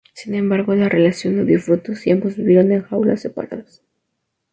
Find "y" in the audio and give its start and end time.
2.05-2.09